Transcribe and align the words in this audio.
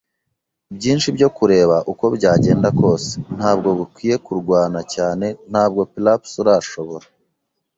byinshi 0.75 1.07
byo 1.15 1.29
kureba, 1.37 1.77
uko 1.91 2.05
byagenda 2.15 2.67
kose. 2.79 3.11
Ntabwo 3.37 3.69
bikwiye 3.79 4.15
kurwana 4.25 4.79
cyane, 4.93 5.25
ntabwo. 5.51 5.81
P'r'aps 5.93 6.31
urashobora 6.41 7.05